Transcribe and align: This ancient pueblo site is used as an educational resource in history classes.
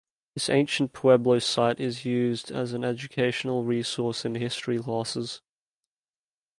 This 0.33 0.49
ancient 0.49 0.93
pueblo 0.93 1.37
site 1.37 1.79
is 1.79 2.05
used 2.05 2.49
as 2.51 2.73
an 2.73 2.83
educational 2.83 3.63
resource 3.63 4.25
in 4.25 4.33
history 4.33 4.79
classes. 4.79 5.43